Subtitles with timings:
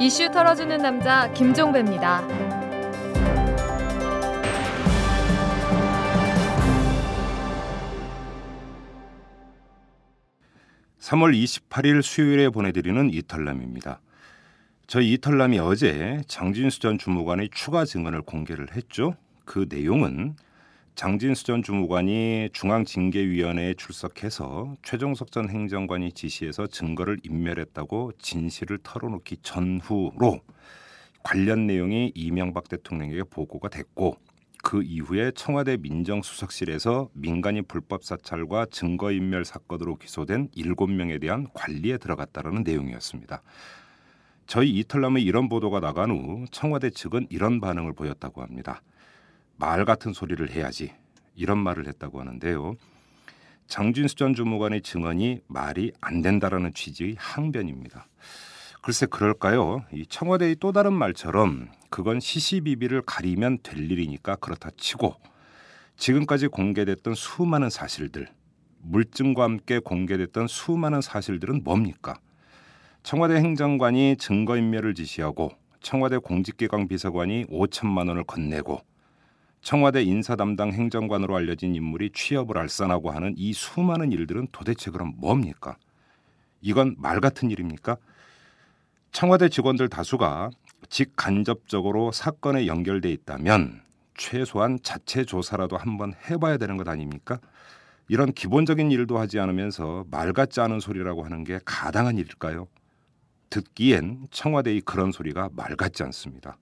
[0.00, 2.22] 이슈 털어주는 남자 김종배입니다.
[11.00, 14.00] 3월 28일 수요일에 보내드리는 이털남입니다.
[14.86, 19.16] 저희 이털남이 어제 장진수 전 주무관의 추가 증언을 공개를 했죠.
[19.44, 20.36] 그 내용은
[20.98, 30.40] 장진수 전 주무관이 중앙징계위원회에 출석해서 최종석 전 행정관이 지시해서 증거를 인멸했다고 진실을 털어놓기 전후로
[31.22, 34.16] 관련 내용이 이명박 대통령에게 보고가 됐고
[34.64, 43.40] 그 이후에 청와대 민정수석실에서 민간인 불법 사찰과 증거인멸 사건으로 기소된 7명에 대한 관리에 들어갔다라는 내용이었습니다.
[44.48, 48.82] 저희 이탈남의 이런 보도가 나간 후 청와대 측은 이런 반응을 보였다고 합니다.
[49.58, 50.92] 말 같은 소리를 해야지
[51.34, 52.74] 이런 말을 했다고 하는데요.
[53.66, 58.06] 장준수 전 주무관의 증언이 말이 안 된다라는 취지의 항변입니다.
[58.80, 59.84] 글쎄 그럴까요?
[59.92, 65.16] 이 청와대의 또 다른 말처럼 그건 시시비비를 가리면 될 일이니까 그렇다 치고
[65.96, 68.28] 지금까지 공개됐던 수많은 사실들
[68.80, 72.14] 물증과 함께 공개됐던 수많은 사실들은 뭡니까?
[73.02, 75.50] 청와대 행정관이 증거인멸을 지시하고
[75.80, 78.87] 청와대 공직기강 비서관이 5천만 원을 건네고
[79.60, 85.76] 청와대 인사 담당 행정관으로 알려진 인물이 취업을 알선하고 하는 이 수많은 일들은 도대체 그럼 뭡니까?
[86.60, 87.96] 이건 말 같은 일입니까?
[89.12, 90.50] 청와대 직원들 다수가
[90.88, 93.82] 직간접적으로 사건에 연결돼 있다면
[94.16, 97.38] 최소한 자체 조사라도 한번 해봐야 되는 것 아닙니까?
[98.08, 102.68] 이런 기본적인 일도 하지 않으면서 말 같지 않은 소리라고 하는 게 가당한 일일까요?
[103.50, 106.56] 듣기엔 청와대의 그런 소리가 말 같지 않습니다.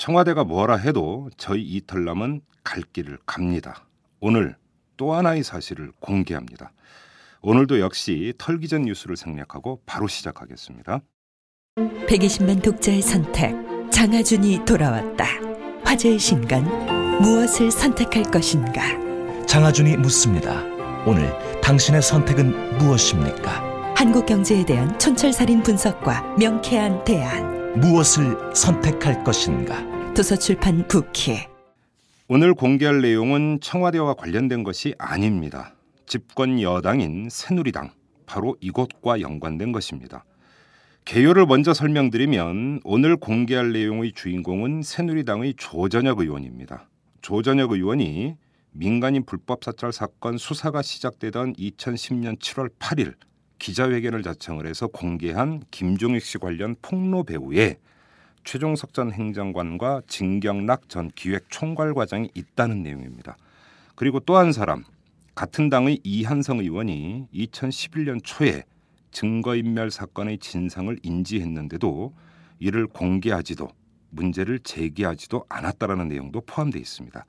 [0.00, 3.84] 청와대가 뭐라 해도 저희 이털남은 갈 길을 갑니다.
[4.20, 4.56] 오늘
[4.96, 6.72] 또 하나의 사실을 공개합니다.
[7.42, 11.02] 오늘도 역시 털기전 뉴스를 생략하고 바로 시작하겠습니다.
[11.76, 13.54] 120만 독자의 선택
[13.90, 15.26] 장하준이 돌아왔다.
[15.84, 16.64] 화제의 신간
[17.20, 18.82] 무엇을 선택할 것인가?
[19.46, 20.64] 장하준이 묻습니다.
[21.06, 21.30] 오늘
[21.60, 23.94] 당신의 선택은 무엇입니까?
[23.94, 27.78] 한국 경제에 대한 촌철살인 분석과 명쾌한 대안.
[27.78, 29.89] 무엇을 선택할 것인가?
[30.14, 31.36] 도서출판 부키.
[32.26, 35.74] 오늘 공개할 내용은 청와대와 관련된 것이 아닙니다.
[36.04, 37.92] 집권 여당인 새누리당
[38.26, 40.24] 바로 이곳과 연관된 것입니다.
[41.04, 46.88] 개요를 먼저 설명드리면 오늘 공개할 내용의 주인공은 새누리당의 조전혁 의원입니다.
[47.22, 48.36] 조전혁 의원이
[48.72, 53.14] 민간인 불법 사찰 사건 수사가 시작되던 2010년 7월 8일
[53.58, 57.78] 기자회견을 자청을 해서 공개한 김종익 씨 관련 폭로 배우에
[58.44, 63.36] 최종석 전 행정관과 진경락 전 기획총괄 과장이 있다는 내용입니다.
[63.94, 64.84] 그리고 또 한 사람
[65.34, 68.64] 같은 당의 이한성 의원이 2011년 초에
[69.12, 72.14] 증거인멸 사건의 진상을 인지했는데도
[72.58, 73.68] 이를 공개하지도
[74.10, 77.24] 문제를 제기하지도 않았다라는 내용도 포함되어 있습니다.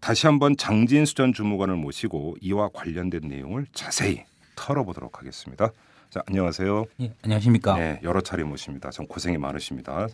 [0.00, 4.24] 다시 한번 장진수 전 주무관을 모시고 이와 관련된 내용을 자세히
[4.54, 5.70] 털어보도록 하겠습니다.
[6.10, 6.86] 자, 안녕하세요.
[7.02, 7.76] 예, 안녕하십니까?
[7.76, 8.90] 네, 여러 차례 모십니다.
[8.90, 10.08] 좀 고생이 많으십니다.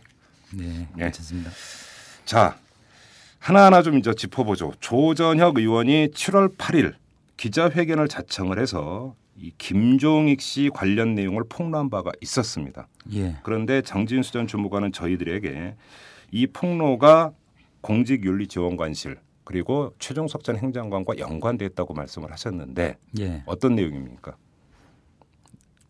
[0.52, 1.04] 네, 네.
[1.04, 1.50] 괜찮습니다.
[2.24, 2.56] 자,
[3.38, 4.72] 하나하나 좀 이제 짚어보죠.
[4.80, 6.94] 조전혁 의원이 7월 8일
[7.36, 12.88] 기자회견을 자청을 해서 이 김종익 씨 관련 내용을 폭로한 바가 있었습니다.
[13.12, 13.36] 예.
[13.44, 15.76] 그런데 장진수 전 주무관은 저희들에게
[16.32, 17.32] 이 폭로가
[17.82, 23.42] 공직윤리지원관실 그리고 최종석 전 행정관과 연관됐다고 말씀을 하셨는데 예.
[23.46, 24.36] 어떤 내용입니까?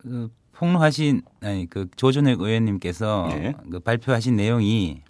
[0.05, 3.53] 그 폭로하신 아니 그 조준혁 의원님께서 예.
[3.71, 5.01] 그 발표하신 내용이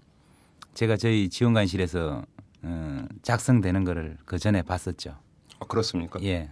[0.74, 2.24] 제가 저희 지원관실에서
[2.64, 5.18] 어, 작성되는 거를 그 전에 봤었죠.
[5.60, 6.20] 아, 그렇습니까?
[6.24, 6.50] 예.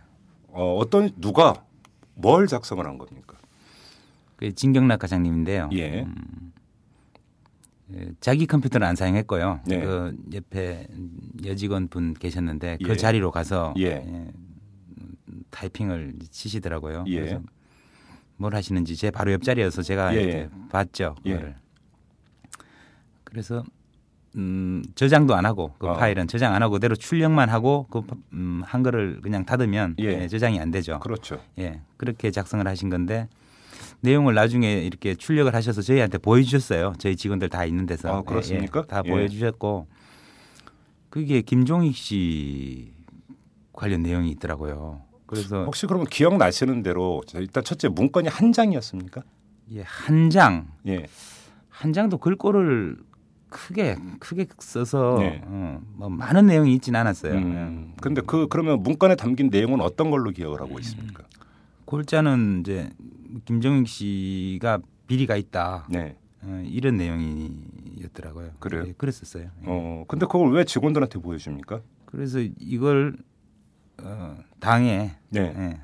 [0.49, 1.65] 어, 어떤 누가
[2.15, 3.37] 뭘 작성을 한 겁니까?
[4.35, 5.69] 그 진경락 과장님인데요.
[5.71, 6.01] 예.
[6.01, 6.53] 음,
[7.93, 9.61] 예, 자기 컴퓨터는 안 사용했고요.
[9.65, 9.79] 네.
[9.79, 10.87] 그 옆에
[11.45, 12.95] 여직원 분 계셨는데 그 예.
[12.95, 13.85] 자리로 가서 예.
[13.85, 14.27] 예,
[15.49, 17.05] 타이핑을 치시더라고요.
[17.07, 17.15] 예.
[17.15, 17.41] 그래서
[18.43, 20.21] 뭘 하시는지 제 바로 옆자리여서 제가 예.
[20.21, 21.15] 이렇게 봤죠.
[21.25, 21.31] 예.
[21.31, 21.55] 그거를.
[23.23, 23.63] 그래서
[24.35, 25.93] 음, 저장도 안 하고 그 어.
[25.93, 28.01] 파일은 저장 안 하고 그대로 출력만 하고 그
[28.33, 30.23] 음, 한글을 그냥 닫으면 예.
[30.23, 30.99] 예, 저장이 안 되죠.
[30.99, 31.39] 그렇죠.
[31.57, 33.29] 예, 그렇게 작성을 하신 건데
[34.01, 36.93] 내용을 나중에 이렇게 출력을 하셔서 저희한테 보여주셨어요.
[36.97, 38.17] 저희 직원들 다 있는 데서.
[38.17, 38.79] 아, 그렇습니까?
[38.79, 39.09] 예, 예, 다 예.
[39.09, 39.87] 보여주셨고
[41.09, 42.91] 그게 김종익 씨
[43.71, 45.01] 관련 내용이 있더라고요.
[45.33, 49.21] 그래서 혹시 그러면 기억나시는 대로 자, 일단 첫째 문건이 한 장이었습니까?
[49.71, 51.05] 예, 한 장, 예.
[51.69, 52.97] 한 장도 글꼴을
[53.49, 55.41] 크게 크게 써서 네.
[55.45, 57.33] 어, 뭐 많은 내용이 있지는 않았어요.
[57.33, 57.93] 음.
[58.01, 61.23] 근데 그 그러면 문건에 담긴 내용은 어떤 걸로 기억을 하고 있습니까?
[61.85, 62.89] 골자는 이제
[63.45, 65.87] 김종익 씨가 비리가 있다.
[65.89, 66.17] 네.
[66.41, 68.51] 어, 이런 내용이었더라고요.
[68.59, 68.85] 그래요?
[68.87, 69.43] 예, 그랬었어요.
[69.43, 69.65] 예.
[69.65, 71.81] 어, 근데 그걸 왜 직원들한테 보여줍니까?
[72.05, 73.15] 그래서 이걸
[74.01, 75.39] 어, 당에 네.
[75.57, 75.79] 예,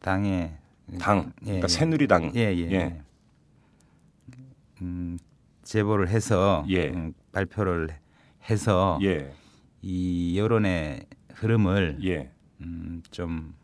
[0.00, 0.56] 당에
[0.98, 1.68] 당, 예, 그러니까 예.
[1.68, 2.32] 새누리당.
[2.34, 2.70] 예, 예.
[2.72, 3.02] 예.
[4.82, 5.18] 음,
[5.62, 6.88] 제보를 해서 예.
[6.88, 7.88] 음, 발표를
[8.50, 9.32] 해서 예,
[9.80, 12.30] 이 여론의 흐름을 예.
[12.60, 13.54] 음, 좀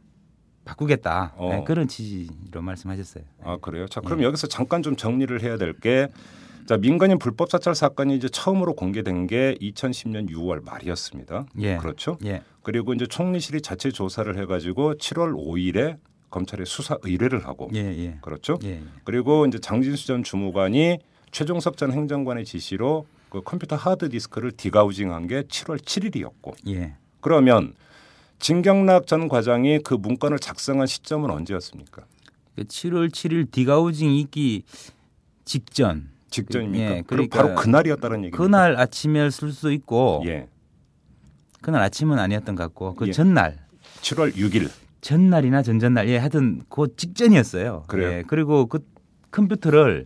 [0.64, 1.50] 바꾸겠다 어.
[1.50, 3.25] 네, 그런 취지로 말씀하셨어요.
[3.43, 3.85] 아 그래요?
[3.85, 3.87] 예.
[3.88, 6.08] 자 그럼 여기서 잠깐 좀 정리를 해야 될 게
[6.69, 11.47] 자, 민간인 불법 사찰 사건이 이제 처음으로 공개된 게 2010년 6월 말이었습니다.
[11.61, 11.79] 예.
[11.79, 12.19] 그렇죠?
[12.26, 15.97] 예, 그리고 이제 총리실이 자체 조사를 해가지고 7월 5일에
[16.29, 18.59] 검찰에 수사 의뢰를 하고 예, 예, 그렇죠?
[18.65, 20.99] 예, 그리고 이제 장진수 전 주무관이
[21.31, 26.97] 최종석 전 행정관의 지시로 그 컴퓨터 하드 디스크를 degaussing한 게 7월 7일이었고 예.
[27.23, 27.73] 그러면
[28.41, 32.05] 진경락 전 과장이 그 문건을 작성한 시점은 언제였습니까?
[32.56, 34.64] 그 7월 7일 degaussing 있기
[35.47, 36.97] 직전 직전입니까?
[36.97, 38.37] 예, 그러니까 바로 그날이었다는 얘기입니다.
[38.39, 40.49] 그날 아침에 쓸수 있고 예.
[41.61, 43.13] 그날 아침은 아니었던 것 같고 그 예.
[43.13, 43.59] 전날
[44.03, 44.71] 7월 6일.
[45.01, 47.85] 전날이나 전전날 예 하여튼 그 직전이었어요.
[47.87, 48.11] 그래요?
[48.11, 48.81] 예, 그리고 그
[49.31, 50.05] 컴퓨터를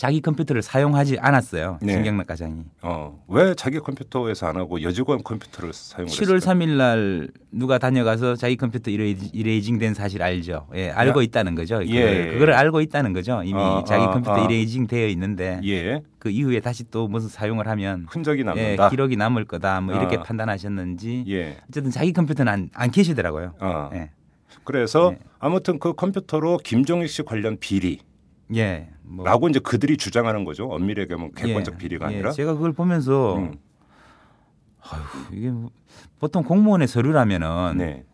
[0.00, 1.78] 자기 컴퓨터를 사용하지 않았어요.
[1.82, 1.92] 네.
[1.92, 2.64] 진경락 과장이.
[2.80, 6.54] 어, 왜 자기 컴퓨터에서 안 하고 여직원 컴퓨터를 사용을 7월 했을까?
[6.54, 10.68] 3일 날 누가 다녀가서 자기 컴퓨터 이레이징, 이레이징된 사실 알죠.
[10.74, 11.80] 예, 알고 있다는 거죠.
[11.80, 12.32] 그걸, 예.
[12.32, 13.42] 그걸 알고 있다는 거죠.
[13.44, 14.44] 이미 아, 자기 아, 컴퓨터 아.
[14.46, 16.00] 이레이징 되어 있는데 예.
[16.18, 18.88] 그 이후에 다시 또 무슨 사용을 하면 흔적이 예, 남는다.
[18.88, 19.82] 기록이 남을 거다.
[19.82, 20.22] 뭐 이렇게 아.
[20.22, 21.58] 판단하셨는지 예.
[21.68, 23.52] 어쨌든 자기 컴퓨터는 안, 안 계시더라고요.
[23.58, 23.90] 아.
[23.92, 24.08] 예.
[24.64, 25.18] 그래서 예.
[25.38, 28.00] 아무튼 그 컴퓨터로 김종익 씨 관련 비리
[28.50, 28.88] 라고 예.
[29.02, 30.66] 뭐 이제 그들이 주장하는 거죠.
[30.66, 32.32] 엄밀하게 보면 객관적 예, 비리가 예, 아니라.
[32.32, 33.54] 제가 그걸 보면서 음.
[34.82, 35.02] 아유,
[35.32, 35.70] 이게 뭐
[36.18, 38.04] 보통 공무원의 서류라면은 네.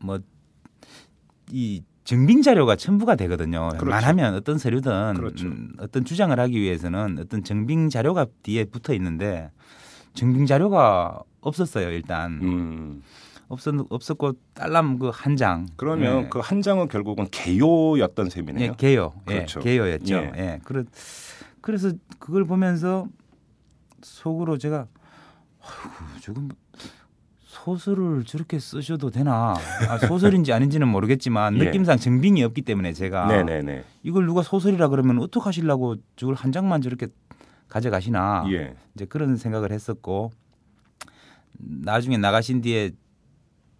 [0.00, 3.68] 뭐이 증빙 자료가 첨부가 되거든요.
[3.68, 3.84] 그렇죠.
[3.86, 5.46] 웬만하면 어떤 서류든 그렇죠.
[5.46, 9.50] 음, 어떤 주장을 하기 위해서는 어떤 증빙 자료가 뒤에 붙어 있는데
[10.14, 11.90] 증빙 자료가 없었어요.
[11.90, 13.02] 일단 음.
[13.50, 15.66] 없었 없었고 딸람 그 한 장.
[15.76, 16.28] 그러면 예.
[16.28, 18.70] 그한 장은 결국은 개요였던 셈이네요.
[18.70, 19.12] 예, 개요.
[19.26, 19.60] 그렇죠.
[19.60, 20.14] 예, 개요였죠.
[20.14, 20.32] 예.
[20.36, 20.60] 예.
[20.64, 20.84] 그래,
[21.60, 23.06] 그래서 그걸 보면서
[24.02, 24.86] 속으로 제가
[25.60, 26.48] 아이고, 조금
[27.40, 29.54] 소설을 저렇게 쓰셔도 되나?
[29.88, 31.64] 아, 소설인지 아닌지는 모르겠지만 예.
[31.64, 33.84] 느낌상 증빙이 없기 때문에 제가 네네네.
[34.04, 37.08] 이걸 누가 소설이라 그러면 어떡 하시려고 저걸 한 장만 저렇게
[37.68, 38.44] 가져가시나?
[38.52, 38.76] 예.
[38.94, 40.30] 이제 그런 생각을 했었고
[41.58, 42.92] 나중에 나가신 뒤에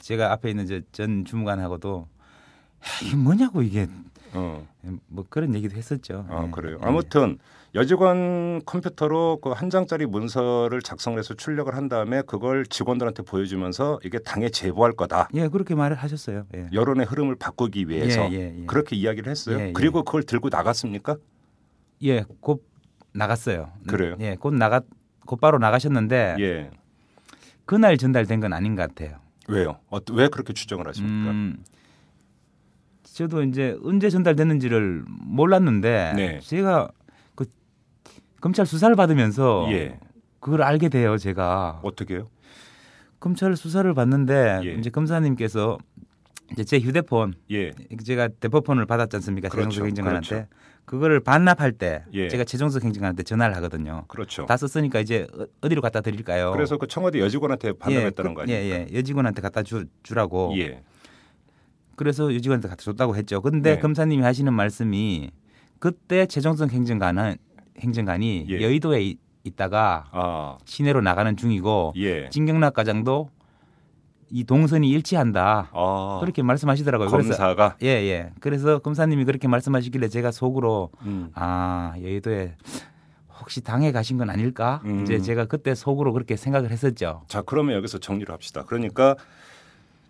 [0.00, 3.87] 제가 앞에 있는 저 전 주무관하고도 야, 이게 뭐냐고 이게
[4.32, 4.67] 어.
[5.08, 6.26] 뭐 그런 얘기도 했었죠.
[6.29, 6.50] 아 예.
[6.50, 6.79] 그래요.
[6.81, 6.87] 예.
[6.87, 7.38] 아무튼
[7.75, 14.49] 여직원 컴퓨터로 그 한 장짜리 문서를 작성해서 출력을 한 다음에 그걸 직원들한테 보여주면서 이게 당에
[14.49, 15.29] 제보할 거다.
[15.35, 16.47] 예 그렇게 말을 하셨어요.
[16.56, 16.69] 예.
[16.73, 18.67] 여론의 흐름을 바꾸기 위해서 예, 예, 예.
[18.67, 19.58] 그렇게 이야기를 했어요.
[19.58, 19.73] 예, 예.
[19.73, 21.17] 그리고 그걸 들고 나갔습니까?
[22.05, 22.64] 예, 곧
[23.12, 23.70] 나갔어요.
[23.87, 24.17] 그래요?
[24.20, 24.81] 예, 곧 나가
[25.26, 26.70] 곧바로 나가셨는데 예.
[27.67, 29.19] 그날 전달된 건 아닌 것 같아요.
[29.50, 29.79] 왜요?
[29.91, 31.31] 어, 왜 그렇게 추정을 하십니까?
[31.31, 31.64] 음,
[33.02, 36.41] 저도 이제 언제 전달됐는지를 몰랐는데 네.
[36.41, 36.91] 제가
[37.35, 37.44] 그
[38.41, 39.99] 검찰 수사를 받으면서 예.
[40.38, 41.19] 그걸 알게 돼요.
[41.19, 42.26] 제가 어떻게요?
[43.19, 44.73] 검찰 수사를 받는데 예.
[44.75, 45.79] 이제 검사님께서
[46.52, 47.73] 이제 제 휴대폰 예.
[48.05, 49.49] 제가 대포폰을 받았지 않습니까?
[49.49, 49.70] 그렇죠.
[49.70, 50.49] 최종석 행정관한테 그렇죠.
[50.90, 52.26] 그거를 반납할 때 예.
[52.26, 54.06] 제가 최종석 행정관한테 전화를 하거든요.
[54.09, 54.44] 그렇죠.
[54.47, 56.50] 다 썼으니까 이제 어- 어디로 갖다 드릴까요?
[56.50, 58.75] 그래서 그 청와대 여직원한테 반납했다는 예, 거 그- 아니에요?
[58.75, 58.99] 예, 예.
[58.99, 60.52] 여직원한테 갖다 주, 주라고.
[60.59, 60.82] 예.
[61.94, 63.40] 그래서 여직원한테 갖다 줬다고 했죠.
[63.40, 63.80] 근데 네.
[63.80, 65.30] 검사님이 하시는 말씀이
[65.78, 67.37] 그때 최종석 행정관은
[67.78, 68.61] 행정관이 예.
[68.61, 72.28] 여의도에 이- 있다가 아, 시내로 나가는 중이고 예.
[72.30, 73.30] 진경락 과장도
[74.30, 75.70] 이 동선이 일치한다.
[75.72, 77.08] 아, 그렇게 말씀하시더라고요.
[77.08, 78.30] 검사가 예, 예.
[78.40, 81.30] 그래서 검사님이 그렇게 말씀하시길래 제가 속으로 음.
[81.34, 82.54] 아, 여의도에
[83.40, 84.80] 혹시 당해 가신 건 아닐까?
[84.84, 85.02] 음.
[85.02, 87.22] 이제 제가 그때 속으로 그렇게 생각을 했었죠.
[87.26, 88.64] 자, 그러면 여기서 정리를 합시다.
[88.66, 89.16] 그러니까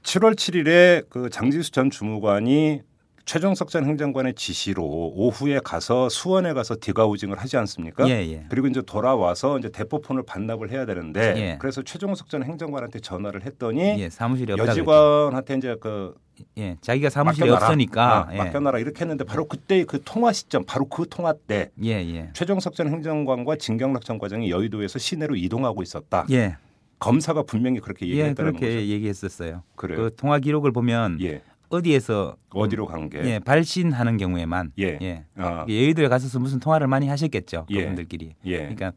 [0.02, 2.82] 7월 7일에 그 장지수 전 주무관이
[3.30, 4.82] 최종석 전 행정관의 지시로
[5.14, 8.08] 오후에 가서 수원에 가서 디가우징을 하지 않습니까?
[8.08, 8.44] 예, 예.
[8.48, 11.58] 그리고 이제 돌아와서 이제 대포폰을 반납을 해야 되는데 예.
[11.60, 14.56] 그래서 최종석 전 행정관한테 전화를 했더니 예, 그랬죠.
[14.58, 16.16] 여직원한테 이제 그
[16.58, 17.66] 예, 자기가 사무실에 맡겨놔라.
[17.66, 18.38] 없으니까 아, 예.
[18.38, 22.30] 맡겨놔라 이렇게 했는데 바로 그때 그 통화 시점 바로 그 통화 때 예, 예.
[22.32, 26.26] 최종석 전 행정관과 진경락 전 과장이 여의도에서 시내로 이동하고 있었다.
[26.32, 26.56] 예.
[26.98, 28.88] 검사가 분명히 그렇게 예, 얘기했다는 그렇게 거죠.
[28.88, 29.62] 얘기했었어요.
[29.76, 29.98] 그래요.
[29.98, 31.42] 그 통화 기록을 보면 예.
[31.70, 33.24] 어디에서 어디로 간 게?
[33.24, 34.98] 예, 발신하는 경우에만 예.
[35.00, 35.24] 예.
[35.36, 37.66] 아, 여의도에 가서서 무슨 통화를 많이 하셨겠죠.
[37.70, 37.82] 예.
[37.82, 38.34] 그분들끼리.
[38.44, 38.58] 예.
[38.58, 38.92] 그러니까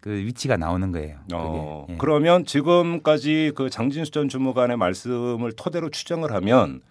[0.00, 1.18] 그 위치가 나오는 거예요.
[1.32, 1.96] 어, 예.
[1.96, 6.82] 그러면 지금까지 그 장진수 전 주무관의 말씀을 토대로 추정을 하면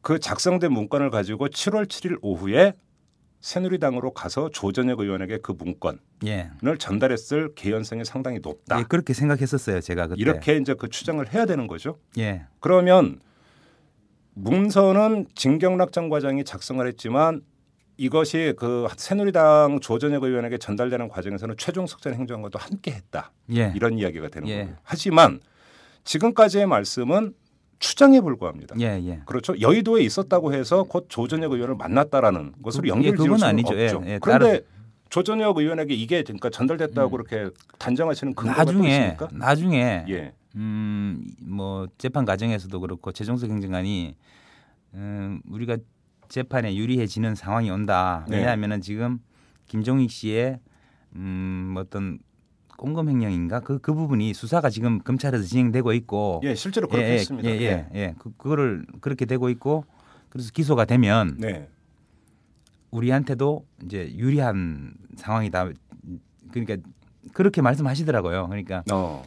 [0.00, 2.74] 그 작성된 문건을 가지고 7월 7일 오후에
[3.40, 6.50] 새누리당으로 가서 조전혁 의원에게 그 문건을 예.
[6.78, 8.78] 전달했을 개연성이 상당히 높다.
[8.78, 10.20] 예, 그렇게 생각했었어요, 제가 그때.
[10.20, 11.98] 이렇게 이제 그 추정을 해야 되는 거죠.
[12.18, 12.42] 예.
[12.60, 13.18] 그러면
[14.42, 17.42] 문서는 진경락 전 과장이 작성을 했지만
[17.96, 23.30] 이것이 그 새누리당 조전혁 의원에게 전달되는 과정에서는 최종석 전 행정관도 함께했다.
[23.56, 23.72] 예.
[23.76, 24.62] 이런 이야기가 되는 예.
[24.62, 24.76] 거예요.
[24.82, 25.40] 하지만
[26.04, 27.34] 지금까지의 말씀은
[27.78, 28.76] 추정에 불과합니다.
[28.80, 29.20] 예, 예.
[29.26, 29.58] 그렇죠.
[29.60, 33.78] 여의도에 있었다고 해서 곧 조전혁 의원을 만났다라는 것으로 그- 연결 예, 지을 수는 아니죠.
[33.78, 34.02] 예, 없죠.
[34.06, 34.60] 예, 그런데
[35.10, 39.28] 조전혁 의원에게 이게 그러니까 전달됐다고 그렇게 단정하시는 근거가 또 나중에 있습니까?
[39.32, 40.32] 나중에 예.
[40.56, 44.16] 음, 뭐 재판 과정에서도 그렇고 최종석 행정관이
[44.94, 45.76] 음, 우리가
[46.28, 48.24] 재판에 유리해지는 상황이 온다.
[48.28, 48.38] 네.
[48.38, 49.20] 왜냐하면은 지금
[49.66, 50.60] 김종익 씨의
[51.16, 52.18] 음, 뭐 어떤
[52.76, 57.48] 공금 횡령인가 그, 그 부분이 수사가 지금 검찰에서 진행되고 있고 예, 실제로 그렇게 예, 했습니다.
[57.50, 58.14] 예, 예, 예.
[58.18, 59.84] 그, 그거를 그렇게 되고 있고
[60.30, 61.68] 그래서 기소가 되면 네.
[62.90, 65.70] 우리한테도 이제 유리한 상황이다.
[66.50, 66.76] 그러니까
[67.34, 68.48] 그렇게 말씀하시더라고요.
[68.48, 69.22] 그러니까 어.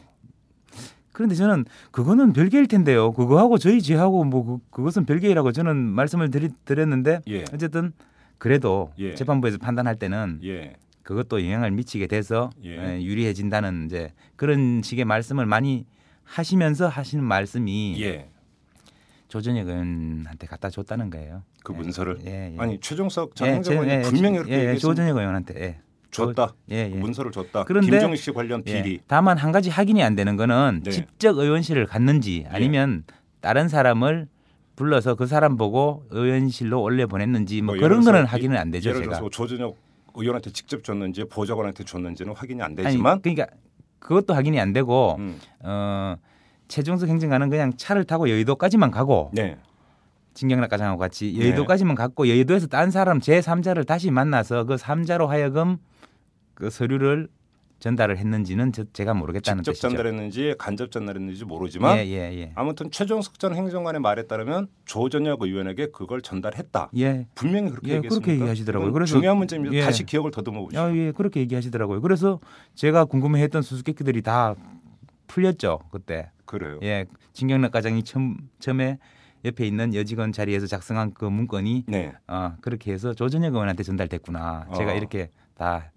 [1.14, 3.12] 그런데 저는 그거는 별개일 텐데요.
[3.12, 7.44] 그거하고 저희 죄하고 뭐 그, 그것은 별개라고 저는 말씀을 드리, 드렸는데 예.
[7.54, 7.92] 어쨌든
[8.38, 9.14] 그래도 예.
[9.14, 10.74] 재판부에서 판단할 때는 예.
[11.04, 12.96] 그것도 영향을 미치게 돼서 예.
[12.96, 15.86] 에, 유리해진다는 이제 그런 식의 말씀을 많이
[16.24, 18.28] 하시면서 하시는 말씀이 예.
[19.28, 21.44] 조전혁 의원한테 갖다 줬다는 거예요.
[21.62, 21.76] 그 예.
[21.76, 22.56] 문서를 예, 예.
[22.58, 24.76] 아니 최종석 전 예, 제- 예, 분명히 예, 이렇게 예.
[24.76, 25.78] 조전혁 의원한테 예.
[26.14, 26.54] 줬다.
[26.70, 26.88] 예, 예.
[26.88, 27.64] 문서를 줬다.
[27.64, 28.82] 그런데- 김종익 씨 관련 예.
[28.82, 29.00] 비리.
[29.06, 30.90] 다만 한 가지 확인이 안 되는 거는 네.
[30.90, 33.04] 직접 의원실을 갔는지 아니면
[33.40, 34.28] 다른 사람을
[34.76, 38.90] 불러서 그 사람 보고 의원실로 올려 보냈는지 뭐, 뭐 그런 거는 이- 확인은 안 되죠
[38.90, 39.16] 예를 제가.
[39.18, 39.76] 들어서 조준혁
[40.14, 43.46] 의원한테 직접 줬는지 보좌관한테 줬는지는 확인이 안 아니 되지만 그러니까
[43.98, 45.38] 그것도 확인이 안 되고 음.
[45.60, 46.16] 어
[46.68, 49.56] 최종석 행정관은 그냥 차를 타고 여의도까지만 가고 네.
[50.34, 51.44] 진경락 과장하고 같이 네.
[51.46, 55.78] 여의도까지만 갔고 여의도에서 딴 사람 제 3자를 다시 만나서 그 3자로 하여금
[56.54, 57.28] 그 서류를
[57.80, 59.88] 전달을 했는지는 저, 제가 모르겠다는 직접 뜻이죠.
[59.88, 62.52] 전달했는지 간접 전달했는지 모르지만 예, 예, 예.
[62.54, 66.90] 아무튼 최종석 전 행정관의 말에 따르면 조전혁 의원에게 그걸 전달했다.
[66.96, 67.26] 예.
[67.34, 68.00] 분명히 그렇게 예.
[68.00, 68.92] 그렇게 얘기하시더라고요.
[68.92, 69.74] 그래서- 중요한 문제입니다.
[69.74, 69.82] 예.
[69.82, 70.80] 다시 기억을 더듬어 보시죠.
[70.80, 72.00] 아, 예, 그렇게 얘기하시더라고요.
[72.00, 72.40] 그래서
[72.74, 74.54] 제가 궁금해했던 수수께끼들이 다
[75.26, 76.30] 풀렸죠 그때.
[76.46, 76.78] 그래요.
[76.82, 78.98] 예, 진경락 과장이 처음 처음에
[79.44, 82.12] 옆에 있는 여직원 자리에서 작성한 그 문건이 네.
[82.26, 84.68] 어, 그렇게 해서 조전혁 의원한테 전달됐구나.
[84.76, 84.94] 제가 어.
[84.94, 85.92] 이렇게 다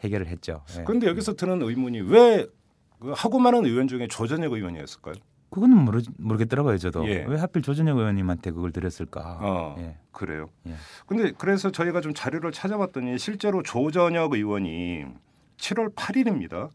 [0.00, 0.62] 해결을 했죠.
[0.78, 0.84] 예.
[0.84, 5.14] 그런데 여기서 드는 의문이 왜그 하고 많은 의원 중에 조전혁 의원이었을까요?
[5.50, 6.78] 그거는 모르, 모르겠더라고요.
[6.78, 7.26] 저도 예.
[7.28, 9.38] 왜 하필 조전혁 의원님한테 그걸 드렸을까.
[9.42, 9.76] 어.
[9.78, 9.96] 예.
[10.10, 10.48] 그래요.
[10.66, 10.74] 예.
[11.06, 15.04] 근데 그래서 저희가 좀 자료를 찾아봤더니 실제로 조전혁 의원이
[15.58, 16.70] 7월 8일입니다.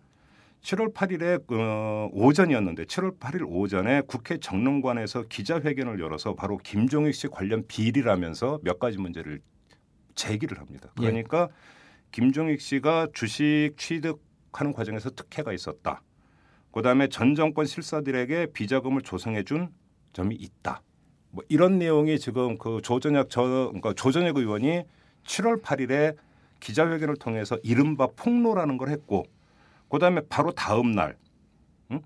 [0.67, 7.65] 7월 8일에 어, 오전이었는데 7월 8일 오전에 국회 정론관에서 기자회견을 열어서 바로 김종익 씨 관련
[7.67, 9.39] 비리라면서 몇 가지 문제를
[10.15, 10.89] 제기를 합니다.
[10.99, 11.05] 예.
[11.05, 11.47] 그러니까
[12.11, 16.01] 김종익 씨가 주식 취득하는 과정에서 특혜가 있었다.
[16.73, 19.69] 그다음에 전 정권 실사들에게 비자금을 조성해 준
[20.11, 20.81] 점이 있다.
[21.31, 24.83] 뭐 이런 내용이 지금 그 조전혁 저 그러니까 조전혁 의원이
[25.23, 26.17] 7월 8일에
[26.59, 29.25] 기자회견을 통해서 이른바 폭로라는 걸 했고
[29.89, 31.15] 그다음에 바로 다음 날
[31.91, 32.01] 응?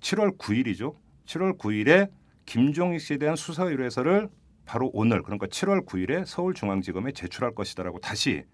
[0.00, 0.94] 7월 9일이죠.
[1.26, 2.10] 7월 9일에
[2.46, 4.28] 김종익 씨에 대한 수사 의뢰서를
[4.66, 8.44] 바로 오늘 그러니까 7월 9일에 서울중앙지검에 제출할 것이다라고 다시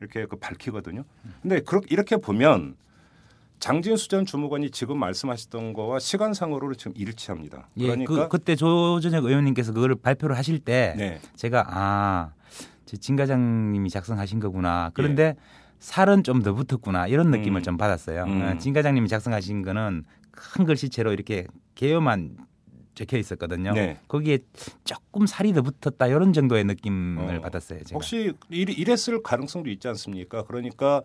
[0.00, 1.04] 이렇게 그 밝히거든요.
[1.42, 2.76] 근데 그렇게 이렇게 보면
[3.60, 7.68] 장진수 전 주무관이 지금 말씀하셨던 거와 시간상으로는 지금 일치합니다.
[7.76, 11.20] 예, 그러니까 그, 그때 조전혁 의원님께서 그걸 발표를 하실 때 네.
[11.36, 12.32] 제가 아,
[12.84, 14.90] 저진 과장님이 작성하신 거구나.
[14.94, 15.36] 그런데
[15.82, 17.62] 살은 좀 더 붙었구나 이런 느낌을 음.
[17.62, 18.24] 좀 받았어요.
[18.24, 18.42] 음.
[18.42, 22.36] 어, 진 과장님이 작성하신 거는 큰 글씨체로 이렇게 개요만
[22.94, 23.72] 적혀 있었거든요.
[23.72, 23.98] 네.
[24.06, 24.38] 거기에
[24.84, 27.80] 조금 살이 더 붙었다 이런 정도의 느낌을 어, 받았어요.
[27.80, 27.94] 제가.
[27.96, 30.44] 혹시 일, 이랬을 가능성도 있지 않습니까?
[30.44, 31.02] 그러니까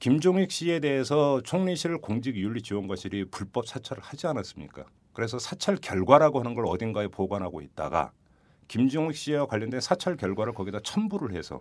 [0.00, 4.86] 김종익 씨에 대해서 총리실 공직윤리지원과실이 불법 사찰을 하지 않았습니까?
[5.12, 8.10] 그래서 사찰 결과라고 하는 걸 어딘가에 보관하고 있다가
[8.66, 11.60] 김종익 씨와 관련된 사찰 결과를 거기다 첨부를 해서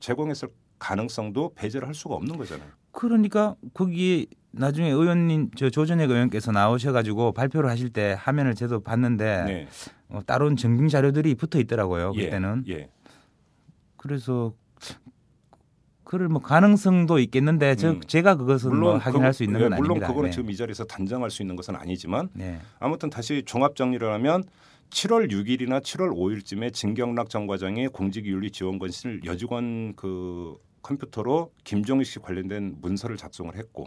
[0.00, 0.48] 제공했을
[0.80, 2.68] 가능성도 배제를 할 수가 없는 거잖아요.
[2.90, 9.68] 그러니까 거기 나중에 의원님 저 조전혁 의원께서 나오셔가지고 발표를 하실 때 화면을 저도 봤는데 네.
[10.08, 12.12] 어, 따로 증빙 자료들이 붙어 있더라고요.
[12.16, 12.90] 예, 그때는 예.
[13.96, 14.52] 그래서
[16.02, 18.00] 그럴 뭐 가능성도 있겠는데 저 음.
[18.00, 20.08] 제가 그것은 뭐 확인할 그거- 수 있는 예, 건 물론 아닙니다.
[20.08, 20.34] 그거는 네.
[20.34, 22.58] 지금 이 자리에서 단정할 수 있는 것은 아니지만 네.
[22.80, 24.42] 아무튼 다시 종합 정리를 하면
[24.90, 32.76] 7월 6일이나 7월 5일쯤에 진경락 전 과장이 공직윤리 지원건실 여직원 그 컴퓨터로 김종익 씨 관련된
[32.80, 33.86] 문서를 작성을 했고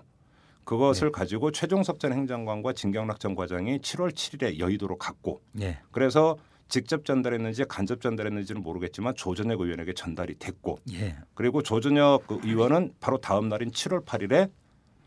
[0.63, 1.11] 그것을 네.
[1.11, 5.79] 가지고 최종석 전 행정관과 진경락 전 과장이 7월 7일에 여의도로 갔고 네.
[5.91, 6.37] 그래서
[6.69, 11.17] 직접 전달했는지 간접 전달했는지는 모르겠지만 조전혁 의원에게 전달이 됐고 예.
[11.35, 14.49] 그리고 조전혁 그 의원은 바로 다음 날인 7월 8일에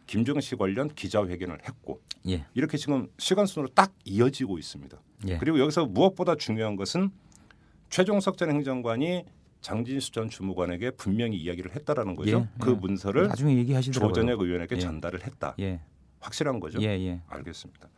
[0.07, 2.47] 김정식 관련 기자회견을 했고 예.
[2.55, 4.97] 이렇게 지금 시간 순으로 딱 이어지고 있습니다.
[5.29, 5.39] 예.
[5.39, 7.11] 그리고 여기서 무엇보다 중요한 것은
[7.91, 9.25] 최종석 전 행정관이
[9.67, 12.39] 장진수 전 주무관에게 분명히 이야기를 했다라는 거죠.
[12.39, 12.75] 예, 그 예.
[12.75, 14.13] 문서를 나중에 얘기하시더라고요.
[14.13, 14.81] 조전혁 의원에게 예.
[14.81, 15.57] 전달을 했다.
[15.59, 15.81] 예.
[16.21, 16.81] 확실한 거죠.
[16.83, 17.21] 예, 예.
[17.27, 17.89] 알겠습니다.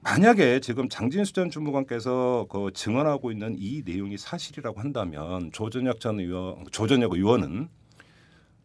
[0.00, 6.64] 만약에 지금 장진수 전 주무관께서 그 증언하고 있는 이 내용이 사실이라고 한다면 조전혁 전 의원,
[6.70, 7.68] 조전혁 의원은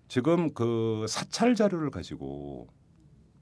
[0.08, 2.70] 지금 그 사찰 자료를 가지고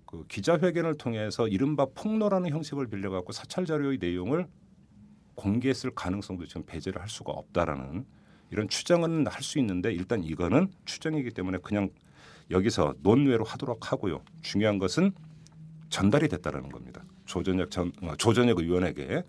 [0.07, 4.47] 그 기자회견을 통해서 이른바 폭로라는 형식을 빌려 갖고 사찰 자료의 내용을
[5.35, 8.05] 공개했을 가능성도 지금 배제를 할 수가 없다라는
[8.51, 11.89] 이런 추정은 할 수 있는데 일단 이거는 추정이기 때문에 그냥
[12.51, 14.21] 여기서 논외로 하도록 하고요.
[14.41, 15.11] 중요한 것은
[15.89, 17.03] 전달이 됐다라는 겁니다.
[17.25, 19.23] 조전혁 전 어, 조전혁 의원에게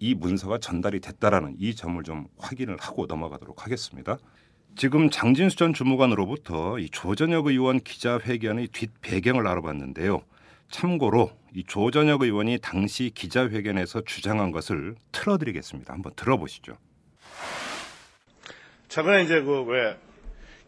[0.00, 4.18] 이 문서가 전달이 됐다라는 이 점을 좀 확인을 하고 넘어가도록 하겠습니다.
[4.76, 10.22] 지금 장진수 전 주무관으로부터 이 조전혁 의원 기자회견의 뒷 배경을 알아봤는데요.
[10.70, 15.92] 참고로 이 조전혁 의원이 당시 기자회견에서 주장한 것을 틀어드리겠습니다.
[15.92, 16.76] 한번 들어보시죠.
[18.88, 19.98] 최근에 이제 그 왜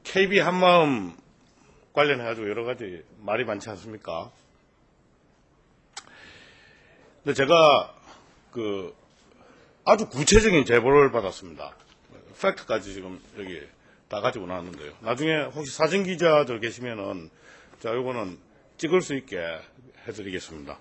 [0.05, 1.17] KB 한마음
[1.93, 4.31] 관련해가지고 여러 가지 말이 많지 않습니까?
[7.23, 7.95] 근데 제가
[8.51, 8.95] 그
[9.85, 11.75] 아주 구체적인 제보를 받았습니다.
[12.41, 13.61] 팩트까지 지금 여기
[14.09, 14.93] 다 가지고 나왔는데요.
[15.01, 17.31] 나중에 혹시 사진 기자들 계시면은
[17.81, 18.39] 자 요거는
[18.79, 19.39] 찍을 수 있게
[20.09, 20.79] 해드리겠습니다.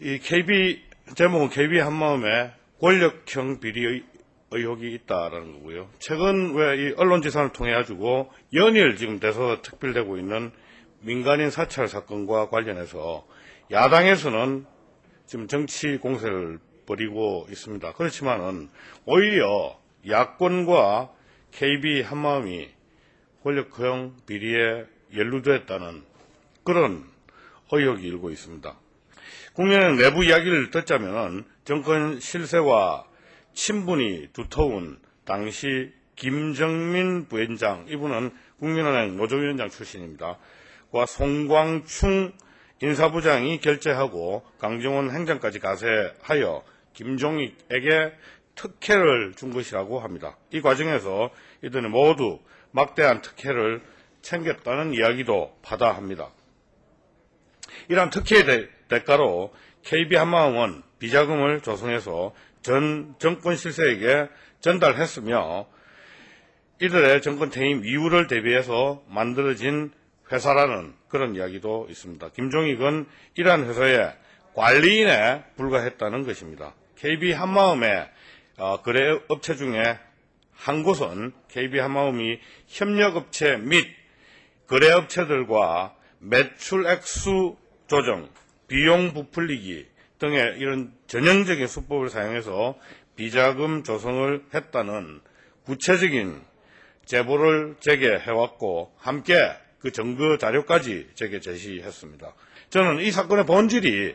[0.00, 0.82] 이 KB
[1.14, 4.04] 제목은 KB 한마음에 권력형 비리
[4.50, 5.88] 의혹이 있다라는 거고요.
[5.98, 10.50] 최근 왜 이 언론 지산을 통해 가지고 연일 지금 돼서 특별되고 있는
[11.00, 13.26] 민간인 사찰 사건과 관련해서
[13.70, 14.64] 야당에서는
[15.26, 17.92] 지금 정치 공세를 벌이고 있습니다.
[17.92, 18.70] 그렇지만은
[19.04, 19.78] 오히려
[20.08, 21.10] 야권과
[21.52, 22.70] KB 한마음이
[23.42, 26.02] 권력형 비리에 연루됐다는
[26.64, 27.04] 그런
[27.70, 28.74] 의혹이 일고 있습니다.
[29.52, 33.04] 국민의 내부 이야기를 듣자면 정권 실세와
[33.58, 40.38] 친분이 두터운 당시 김정민 부위원장 이분은 국민은행 노조위원장 출신입니다.
[40.92, 42.32] 과 송광충
[42.80, 48.12] 인사부장이 결재하고 강정원 행정까지 가세하여 김종익에게
[48.54, 50.36] 특혜를 준 것이라고 합니다.
[50.52, 51.30] 이 과정에서
[51.64, 52.38] 이들은 모두
[52.70, 53.82] 막대한 특혜를
[54.22, 56.30] 챙겼다는 이야기도 받아합니다.
[57.88, 64.28] 이러한 특혜의 대, 대가로 KB 한마음은 비자금을 조성해서 전 정권 실세에게
[64.60, 65.66] 전달했으며
[66.80, 69.90] 이들의 정권 퇴임 이후를 대비해서 만들어진
[70.30, 72.28] 회사라는 그런 이야기도 있습니다.
[72.30, 74.14] 김종익은 이러한 회사의
[74.54, 76.74] 관리인에 불과했다는 것입니다.
[76.96, 78.10] KB 한마음의
[78.58, 79.98] 어, 거래 업체 중에
[80.52, 83.86] 한 곳은 KB 한마음이 협력업체 및
[84.66, 88.28] 거래업체들과 매출 액수 조정,
[88.66, 89.86] 비용 부풀리기
[90.18, 92.76] 등의 이런 전형적인 수법을 사용해서
[93.16, 95.20] 비자금 조성을 했다는
[95.64, 96.40] 구체적인
[97.04, 99.34] 제보를 제게 해왔고 함께
[99.80, 102.34] 그 증거 자료까지 제게 제시했습니다.
[102.70, 104.14] 저는 이 사건의 본질이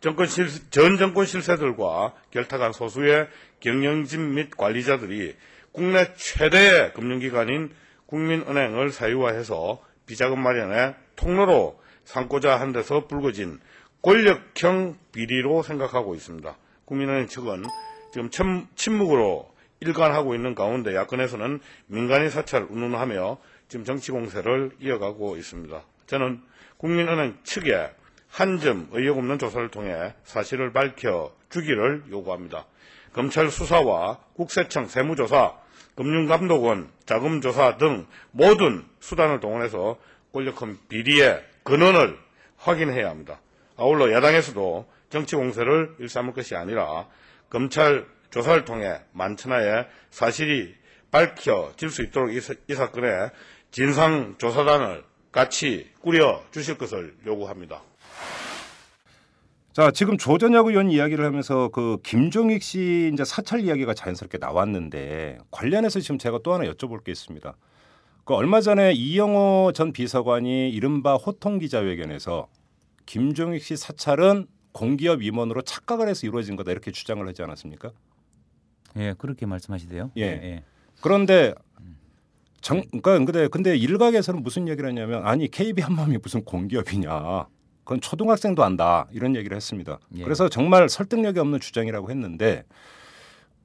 [0.00, 3.28] 정권 실, 전 정권 실세들과 결탁한 소수의
[3.60, 5.34] 경영진 및 관리자들이
[5.72, 7.70] 국내 최대의 금융기관인
[8.06, 13.60] 국민은행을 사유화해서 비자금 마련에 통로로 삼고자 한 데서 불거진
[14.02, 16.56] 권력형 비리로 생각하고 있습니다.
[16.84, 17.64] 국민은행 측은
[18.12, 25.82] 지금 침, 침묵으로 일관하고 있는 가운데 야권에서는 민간인 사찰 운운하며 지금 정치 공세를 이어가고 있습니다.
[26.06, 26.42] 저는
[26.78, 27.90] 국민은행 측에
[28.28, 32.66] 한 점 의혹 없는 조사를 통해 사실을 밝혀 주기를 요구합니다.
[33.12, 35.54] 검찰 수사와 국세청 세무조사,
[35.96, 39.96] 금융감독원, 자금조사 등 모든 수단을 동원해서
[40.32, 42.18] 권력형 비리의 근원을
[42.58, 43.40] 확인해야 합니다.
[43.78, 47.06] 아울러 야당에서도 정치 공세를 일삼을 것이 아니라
[47.48, 50.74] 검찰 조사를 통해 만천하에 사실이
[51.10, 53.30] 밝혀질 수 있도록 이, 사, 이 사건의
[53.70, 57.82] 진상조사단을 같이 꾸려 주실 것을 요구합니다.
[59.72, 66.00] 자, 지금 조전혁 의원 이야기를 하면서 그 김종익 씨 이제 사찰 이야기가 자연스럽게 나왔는데 관련해서
[66.00, 67.54] 지금 제가 또 하나 여쭤볼 게 있습니다.
[68.24, 72.48] 그 얼마 전에 이영호 전 비서관이 이른바 호통 기자회견에서
[73.08, 77.90] 김종익 씨 사찰은 공기업 임원으로 착각을 해서 이루어진 거다 이렇게 주장을 하지 않았습니까?
[78.98, 80.10] 예, 그렇게 말씀하시대요.
[80.18, 80.22] 예.
[80.22, 80.64] 예.
[81.00, 81.54] 그런데
[82.60, 87.46] 정, 그러니까 근데 근데 일각에서는 무슨 얘기를 하냐면 아니 KB 한마음이 무슨 공기업이냐
[87.82, 89.98] 그건 초등학생도 안다 이런 얘기를 했습니다.
[90.16, 90.22] 예.
[90.22, 92.64] 그래서 정말 설득력이 없는 주장이라고 했는데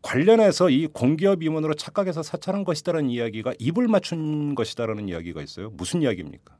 [0.01, 5.69] 관련해서 이 공기업 임원으로 착각해서 사찰한 것이다라는 이야기가 입을 맞춘 것이다라는 이야기가 있어요.
[5.71, 6.55] 무슨 이야기입니까?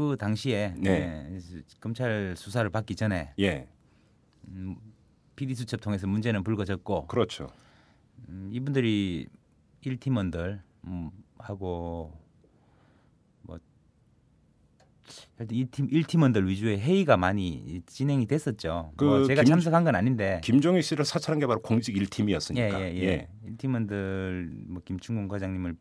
[0.00, 0.90] 그 당시에 네.
[1.30, 1.38] 예,
[1.78, 3.68] 검찰 수사를 받기 전에 예,
[4.48, 4.74] 음,
[5.36, 7.48] PD 수첩 통해서 문제는 불거졌고 그렇죠.
[8.30, 9.26] 음, 이분들이
[9.84, 12.18] 1팀원들 음, 하고
[13.42, 13.58] 뭐
[15.36, 18.92] 하여튼 1팀 1팀원들 위주의 회의가 많이 진행이 됐었죠.
[18.96, 22.56] 그 뭐 제가 김- 참석한 건 아닌데 김종익 씨를 사찰한 게 바로 공직 1팀이었으니까.
[22.80, 23.28] 예, 예, 예.
[23.50, 25.76] 1팀원들 뭐 김충곤 과장님을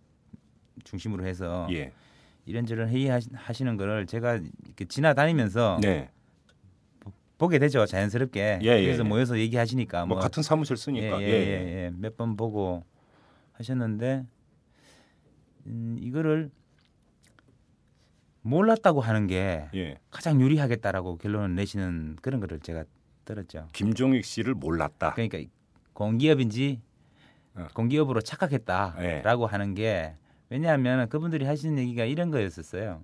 [0.84, 1.94] 중심으로 해서 예.
[2.54, 6.10] 이런저런 회의 하시- 하시는 거를 제가 이렇게 지나다니면서 네.
[7.38, 9.08] 보게 되죠 자연스럽게 예, 예, 그래서 예.
[9.08, 11.22] 모여서 얘기하시니까 뭐 뭐 같은 사무실 쓰니까.
[11.22, 11.92] 예, 예, 예, 예.
[11.96, 12.84] 몇 번 보고
[13.54, 14.26] 하셨는데
[15.68, 16.50] 음, 이거를
[18.42, 19.98] 몰랐다고 하는 게 예.
[20.10, 22.84] 가장 유리하겠다라고 결론을 내시는 그런 거를 제가
[23.26, 23.68] 들었죠.
[23.74, 25.14] 김종익 씨를 몰랐다.
[25.14, 25.38] 그러니까
[25.94, 26.82] 공기업인지
[27.56, 27.68] 어.
[27.76, 29.48] 공기업으로 착각했다라고 예.
[29.52, 30.16] 하는 게
[30.50, 33.04] 왜냐하면 그분들이 하시는 얘기가 이런 거였었어요.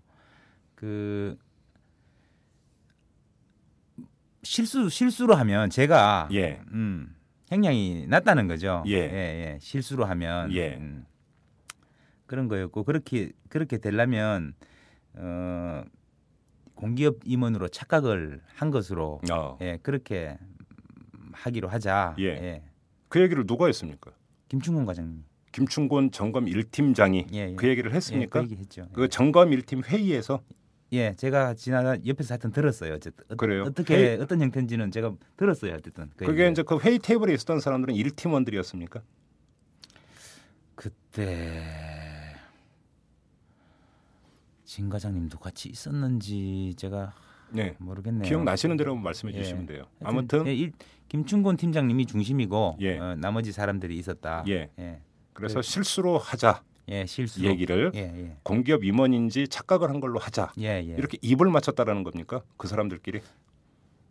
[0.73, 1.37] 그
[4.43, 6.61] 실수 실수로 하면 제가 예.
[6.71, 7.15] 음,
[7.51, 8.83] 행량이 낮다는 거죠.
[8.87, 8.95] 예.
[8.95, 10.75] 예, 실수로 하면 예.
[10.75, 11.05] 음,
[12.25, 14.53] 그런 거였고 그렇게 그렇게 되려면
[15.13, 15.83] 어,
[16.73, 19.57] 공기업 임원으로 착각을 한 것으로 어.
[19.61, 20.37] 예, 그렇게
[21.31, 22.15] 하기로 하자.
[22.19, 22.63] 예.
[23.07, 24.11] 그 얘기를 누가 했습니까?
[24.49, 25.23] 김충곤 과장님.
[25.65, 27.55] 김충곤 점검 1팀장이 예, 예.
[27.55, 28.41] 그 얘기를 했습니까?
[28.41, 28.89] 예, 그 얘기 했죠.
[28.91, 30.41] 그 점검 1팀 회의에서
[30.91, 32.93] 예, 제가 지나다 옆에서 하여튼 들었어요.
[32.93, 33.63] 어쨌든 어, 그래요?
[33.63, 35.75] 어떻게 회의- 어떤 형태인지는 제가 들었어요.
[35.75, 36.51] 어쨌든 그 그게 얘기를.
[36.51, 39.01] 이제 그 회의 테이블에 있었던 사람들은 1팀원들이었습니까?
[40.75, 41.63] 그때
[44.65, 47.13] 진 과장님도 같이 있었는지 제가
[47.51, 47.75] 네.
[47.79, 48.23] 모르겠네요.
[48.27, 49.41] 기억나시는 대로 말씀해 예.
[49.41, 49.85] 주시면 돼요.
[50.03, 50.73] 아무튼 예, 일-
[51.07, 52.99] 김충곤 팀장님이 중심이고 예.
[52.99, 54.43] 어, 나머지 사람들이 있었다.
[54.49, 54.69] 예.
[55.35, 60.53] 예, 그래서 실수로 하자 예, 실수 얘기를 예, 예, 공기업 임원인지 착각을 한 걸로 하자.
[60.59, 60.95] 예, 예.
[60.97, 62.41] 이렇게 입을 맞췄다라는 겁니까?
[62.57, 63.21] 그 사람들끼리?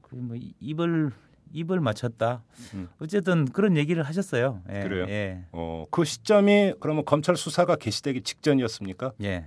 [0.03, 1.13] 그뭐 입을
[1.53, 2.43] 입을 맞췄다.
[2.75, 2.89] 음.
[2.99, 4.61] 어쨌든 그런 얘기를 하셨어요.
[4.69, 5.07] 예, 그래요?
[5.09, 9.13] 예, 어, 그 시점이 그러면 검찰 수사가 개시되기 직전이었습니까?
[9.23, 9.47] 예.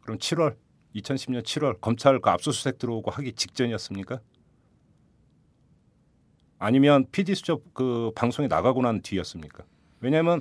[0.00, 0.56] 그럼 7월
[0.96, 4.20] 2010년 7월 검찰 그 압수수색 들어오고 하기 직전이었습니까?
[6.58, 9.64] 아니면 PD 수첩 그 방송에 나가고 난 뒤였습니까?
[10.00, 10.40] 왜냐하면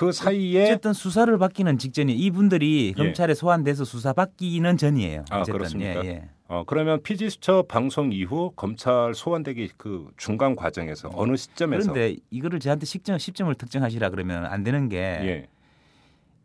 [0.00, 3.02] 그 사이에 어쨌든 수사를 받기는 직전이 이분들이 예.
[3.02, 5.26] 검찰에 소환돼서 수사 받기는 전이에요.
[5.28, 6.02] 아, 어쨌든 그렇습니까?
[6.06, 6.28] 예, 예.
[6.48, 12.60] 어, 그러면 PD 수첩 방송 이후 검찰 소환되기 그 중간 과정에서 어느 시점에서 그런데 이거를
[12.60, 15.46] 저한테 시점 시점을 특정하시라 그러면 안 되는 게 예.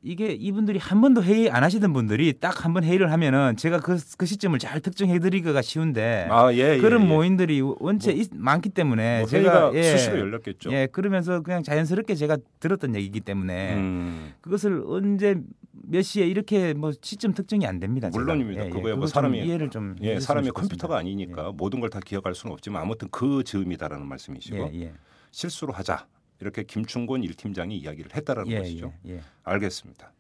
[0.06, 3.98] 이게 이분들이 한 번도 회의 안 하시던 분들이 딱 한 번 회의를 하면은 제가 그,
[4.18, 7.06] 그 시점을 잘 특정해 드리기가 쉬운데 아, 예, 예, 그런 예.
[7.08, 10.72] 모임들이 원체 뭐, 있- 많기 때문에 뭐 제가 회의가 수시로 열렸겠죠.
[10.72, 14.34] 예, 그러면서 그냥 자연스럽게 제가 들었던 얘기이기 때문에 음.
[14.42, 15.38] 그것을 언제
[15.72, 18.10] 몇 시에 이렇게 뭐 시점 특정이 안 됩니다.
[18.12, 18.22] 제가.
[18.24, 18.62] 물론입니다.
[18.62, 18.70] 예, 예.
[18.70, 20.50] 그거야 뭐 사람이- 이해를 좀 예, 사람이.
[20.52, 24.94] 컴퓨터가 아니니까 모든 걸 다 기억할 수는 없지만 아무튼 그 즈음이다라는 말씀이시고 예, 예.
[25.32, 26.06] 실수로 하자
[26.40, 28.94] 이렇게 김충곤 1팀장이 이야기를 했다라는 예, 것이죠.
[29.08, 29.22] 예, 예.
[29.44, 30.12] 알겠습니다.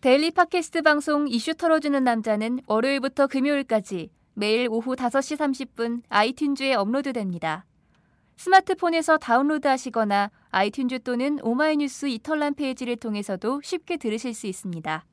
[0.00, 7.66] daily 팟캐스트 방송 이슈 털어주는 남자는 월요일부터 금요일까지 매일 오후 5시 30분 아이튠즈에 업로드됩니다.
[8.36, 15.04] 스마트폰에서 다운로드 하시거나 아이튠즈 또는 오마이뉴스 이털란 페이지를 통해서도 쉽게 들으실 수 있습니다.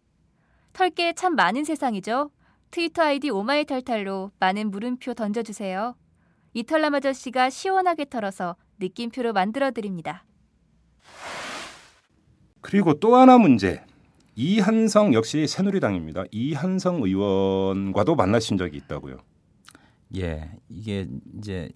[0.73, 2.31] 털게 참 많은 세상이죠.
[2.71, 5.95] 트위터 아이디 오마이탈탈로 많은 물음표 던져주세요.
[6.53, 10.23] 이털남 아저씨가 시원하게 털어서 느낌표로 만들어 드립니다.
[12.61, 13.83] 그리고 또 하나 문제.
[14.35, 16.23] 이한성 역시 새누리당입니다.
[16.31, 19.17] 이한성 의원과도 만나신 적이 있다고요.
[20.15, 21.07] 예, 이게
[21.37, 21.69] 이제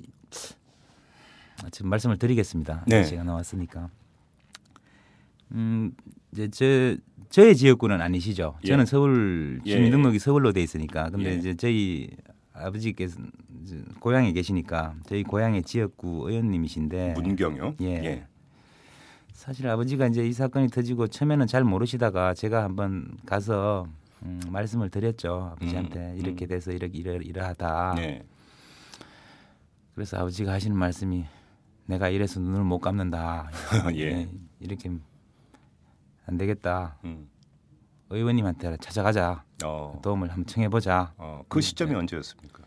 [1.72, 2.86] 지금 말씀을 드리겠습니다.
[2.88, 3.04] 네.
[3.04, 3.90] 제가 나왔으니까.
[5.52, 5.94] 음,
[6.32, 6.98] 이제 저
[7.30, 8.58] 저의 지역구는 아니시죠.
[8.64, 8.68] 예.
[8.68, 11.10] 저는 서울 예, 주민등록이 서울로 돼 있으니까.
[11.10, 11.36] 근데 예.
[11.36, 12.10] 이제 저희
[12.54, 13.20] 아버지께서
[14.00, 17.76] 고향에 계시니까 저희 고향의 지역구 의원님이신데 문경요.
[17.82, 18.26] 예.
[19.34, 23.88] 사실 아버지가 이제 이 사건이 터지고 처음에는 잘 모르시다가 제가 한번 가서
[24.24, 26.48] 음, 말씀을 드렸죠 아버지한테 음, 이렇게 음.
[26.48, 27.96] 돼서 이렇게 이러, 이러하다.
[27.98, 28.24] 예.
[29.96, 31.26] 그래서 아버지가 하시는 말씀이
[31.86, 33.50] 내가 이래서 눈을 못 감는다.
[33.96, 34.30] 예.
[34.60, 34.92] 이렇게
[36.26, 36.98] 안 되겠다.
[37.04, 37.30] 음.
[38.10, 39.44] 의원님한테 찾아가자.
[39.64, 40.00] 어.
[40.04, 41.14] 도움을 한번 청해보자.
[41.18, 41.98] 어, 그 시점이 네.
[41.98, 42.63] 언제였습니까?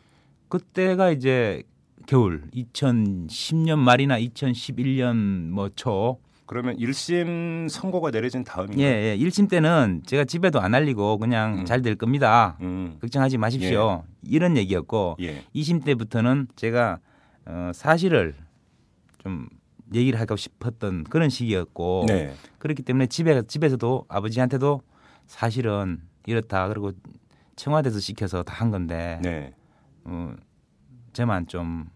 [0.48, 1.62] 그때가 이제
[2.06, 8.80] 겨울 2010년 말이나 2011년 뭐 초 그러면 1심 선고가 내려진 다음인가요?
[8.87, 9.18] 예, 예.
[9.18, 11.64] 1심 때는 제가 집에도 안 알리고 그냥 음.
[11.64, 12.56] 잘될 겁니다.
[12.61, 12.98] 음.
[13.00, 14.04] 걱정하지 마십시오.
[14.22, 15.42] 이런 얘기였고 예.
[15.56, 17.00] 2심 때부터는 제가
[17.46, 18.35] 어, 사실을
[19.18, 19.48] 좀
[19.92, 22.32] 얘기를 하고 싶었던 그런 시기였고 네.
[22.59, 24.82] 그렇기 때문에 집에 집에서도 아버지한테도
[25.26, 26.92] 사실은 이렇다 그리고
[27.56, 29.52] 청와대에서 시켜서 다 한 건데 네.
[30.06, 30.34] 어,
[31.12, 31.88] 저만 좀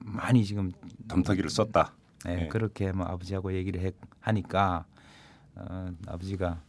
[0.00, 0.72] 많이 지금
[1.08, 1.94] 덤터기를 썼다.
[2.24, 2.48] 네, 네.
[2.48, 4.86] 그렇게 뭐 아버지하고 얘기를 해, 하니까
[5.54, 6.62] 어, 아버지가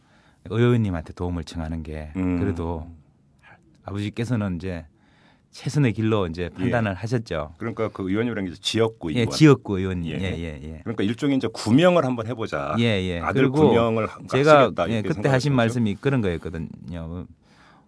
[0.48, 2.38] 의원님한테 도움을 청하는 게 음.
[2.38, 2.90] 그래도
[3.84, 4.86] 아버지께서는 이제
[5.50, 7.54] 최선의 길로 이제 판단을 하셨죠.
[7.56, 9.30] 그러니까 그 의원이라는 게 지역구 예, 의원.
[9.30, 10.10] 지역구 의원 예.
[10.10, 10.80] 예, 예, 예.
[10.82, 12.76] 그러니까 일종의 이제 구명을 한번 해보자.
[12.78, 13.20] 예, 예.
[13.20, 15.56] 아들 그리고 구명을 제가 예, 그때 하신 거죠?
[15.56, 17.26] 말씀이 그런 거였거든요.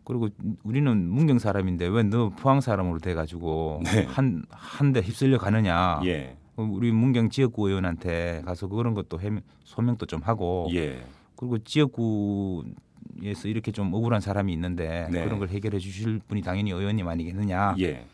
[0.09, 0.31] 그리고
[0.64, 4.05] 우리는 문경 사람인데 왜 너 포항 사람으로 돼가지고 네.
[4.07, 6.01] 한 한 대 휩쓸려 가느냐?
[6.07, 10.99] 예, 우리 문경 지역구 의원한테 가서 그런 것도 해명- 소명도 좀 하고 예,
[11.37, 15.25] 그리고 지역구에서 이렇게 좀 억울한 사람이 있는데 네.
[15.25, 17.75] 그런 걸 해결해 주실 분이 당연히 의원님 아니겠느냐.
[17.81, 18.07] 예,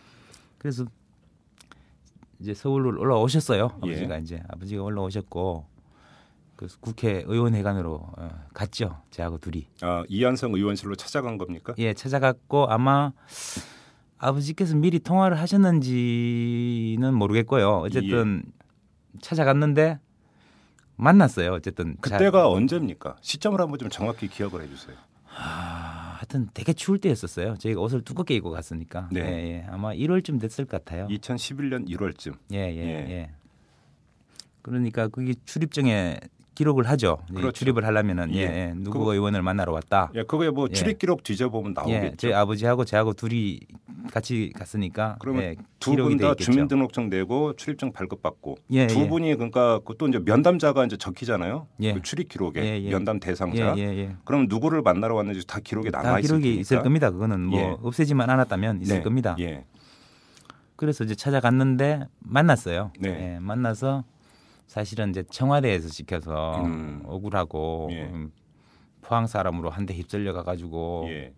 [0.59, 0.85] 그래서
[2.41, 3.71] 이제 서울로 올라오셨어요.
[3.87, 3.91] 예.
[3.93, 5.65] 아버지가 이제 아버지가 올라오셨고
[6.57, 9.01] 그래서 국회의원회관으로 어, 갔죠.
[9.11, 9.67] 저하고 둘이.
[9.83, 11.75] 아, 이한성 의원실로 찾아간 겁니까?
[11.79, 13.13] 예, 찾아갔고 아마
[14.19, 17.79] 아버지께서 미리 통화를 하셨는지는 모르겠고요.
[17.79, 19.19] 어쨌든 예.
[19.21, 19.99] 찾아갔는데
[20.97, 21.53] 만났어요.
[21.53, 23.17] 어쨌든 자- 그때가 언제입니까?
[23.21, 24.97] 시점을 한번 좀 정확히 기억을 해주세요.
[25.37, 27.57] 아, 하여튼 되게 추울 때였었어요.
[27.57, 29.09] 저희가 옷을 두껍게 입고 갔으니까.
[29.11, 29.21] 네.
[29.21, 29.25] 예,
[29.57, 29.67] 예.
[29.69, 31.09] 아마 1월쯤 됐을 것 같아요.
[31.09, 32.37] 2011년 1월쯤.
[32.53, 33.11] 예, 예, 예.
[33.11, 33.31] 예.
[34.63, 36.19] 그러니까 그게 출입증에
[36.55, 37.19] 기록을 하죠.
[37.31, 37.53] 이 그렇죠.
[37.53, 38.43] 출입을 하려면은 예, 예.
[38.69, 38.73] 예.
[38.77, 40.11] 누구 그거- 의원을 만나러 왔다.
[40.15, 40.75] 예, 그거에 뭐 예.
[40.75, 42.17] 출입 기록 뒤져보면 예, 나오겠죠.
[42.17, 43.61] 저희 아버지하고 저하고 둘이
[44.13, 46.35] 같이 갔으니까 그러면 예, 두 기록이 분돼 다.
[46.37, 49.09] 주민등록증 내고 출입증 발급받고 예, 두 예.
[49.09, 51.67] 분이 그러니까 그또 이제 면담자가 이제 적히잖아요.
[51.81, 51.93] 예.
[51.95, 52.91] 그 출입 기록에 예, 예.
[52.91, 53.75] 면담 예, 대상자.
[53.77, 54.17] 예, 예.
[54.25, 56.61] 그럼 누구를 만나러 왔는지 다 기록에 남아 다 있을 기록이 테니까.
[56.61, 57.11] 있을 겁니다.
[57.11, 57.77] 그거는 뭐 예.
[57.83, 59.03] 없애지만 않았다면 있을 네.
[59.03, 59.35] 겁니다.
[59.41, 59.65] 예.
[60.77, 62.93] 그래서 이제 찾아갔는데 만났어요.
[63.01, 63.35] 네.
[63.35, 64.05] 예, 만나서
[64.67, 67.03] 사실은 이제 청와대에서 시켜서 음.
[67.07, 68.03] 억울하고 예.
[68.05, 68.33] 음,
[69.03, 71.33] 포항 사람으로 한 대 휩쓸려 가가지고 예.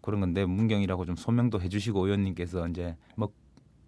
[0.00, 3.30] 그런 건데 문경이라고 좀 소명도 해주시고 의원님께서 이제 뭐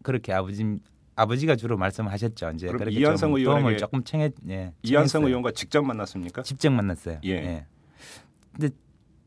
[0.02, 0.78] 그렇게 아버지
[1.14, 2.50] 아버지가 주로 말씀하셨죠.
[2.54, 5.28] 이제 그렇게 이한성 도움을 조금 청해 예, 이한성 청했어요.
[5.28, 6.42] 의원과 직접 만났습니까?
[6.42, 7.20] 직접 만났어요.
[7.24, 7.66] 예.
[8.52, 8.68] 근데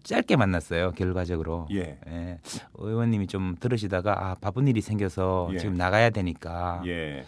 [0.03, 0.91] 짧게 만났어요.
[0.91, 1.67] 결과적으로.
[1.71, 1.99] 예.
[2.07, 2.39] 예.
[2.75, 5.57] 의원님이 좀 들으시다가 아 바쁜 일이 생겨서 예.
[5.57, 7.25] 지금 나가야 되니까 예.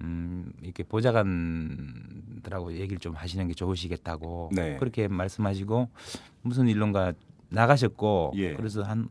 [0.00, 4.76] 음, 이렇게 보좌관들하고 얘기를 좀 하시는 게 좋으시겠다고 네.
[4.78, 5.88] 그렇게 말씀하시고
[6.42, 7.12] 무슨 일론가
[7.50, 8.54] 나가셨고 예.
[8.54, 9.08] 그래서 한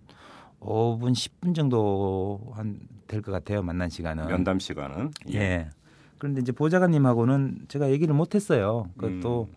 [0.60, 5.70] 5분 10분 정도 한 될 것 같아요 만난 시간은 면담 시간은 예.
[6.18, 8.90] 그런데 이제 보좌관님하고는 제가 얘기를 못 했어요.
[9.04, 9.18] 음.
[9.20, 9.50] 그또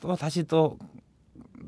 [0.00, 0.78] 또 다시 또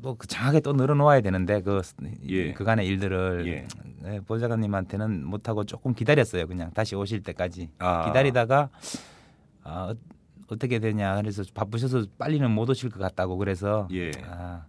[0.01, 1.81] 또그 장하게 또 늘어놓아야 되는데 그
[2.29, 2.53] 예.
[2.53, 3.67] 그간의 일들을 예.
[4.01, 6.47] 네, 보좌관님한테는 못하고 조금 기다렸어요.
[6.47, 8.05] 그냥 다시 오실 때까지 아.
[8.05, 8.69] 기다리다가
[9.63, 9.95] 아, 어,
[10.47, 14.11] 어떻게 되냐 그래서 바쁘셔서 빨리는 못 오실 것 같다고 그래서 예.
[14.29, 14.65] 아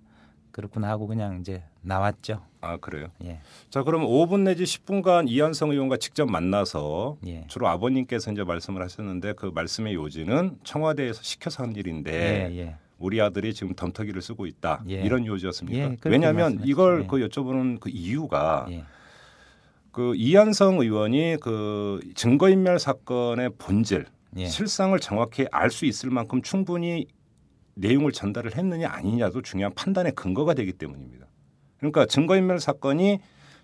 [0.52, 2.42] 그렇구나 하고 그냥 이제 나왔죠.
[2.62, 3.08] 아 그래요.
[3.24, 8.82] 예, 자 그럼 5분 내지 10분간 이한성 의원과 직접 만나서 예, 주로 아버님께서 이제 말씀을
[8.82, 12.76] 하셨는데 그 말씀의 요지는 청와대에서 시켜서 한 일인데 예, 예.
[12.98, 15.02] 우리 아들이 지금 덤터기를 쓰고 있다 예.
[15.02, 15.78] 이런 요지였습니까?
[15.78, 16.60] 예, 왜냐하면.
[16.64, 17.06] 이걸 예.
[17.06, 18.84] 그 여쭤보는 그 이유가 예.
[19.92, 24.06] 그 이한성 의원이 그 증거인멸 사건의 본질
[24.36, 24.46] 예.
[24.46, 27.06] 실상을 정확히 알 수 있을 만큼 충분히
[27.74, 31.26] 내용을 전달을 했느냐 아니냐도 중요한 판단의 근거가 되기 때문입니다.
[31.78, 33.18] 그러니까 증거인멸 사건이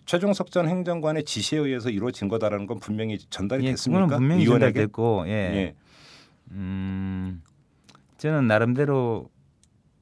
[0.05, 4.17] 최종석 전 행정관의 지시에 의해서 이루어진 거다라는 건 분명히 전달이 예, 됐습니까?
[4.19, 4.45] 분명히?
[4.45, 5.31] 전달됐고, 예.
[5.31, 5.75] 예.
[6.51, 7.43] 음,
[8.23, 9.29] 저는 나름대로